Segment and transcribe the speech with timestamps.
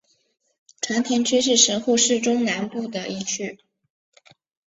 [0.81, 3.59] 长田区是神户市中南部的一区。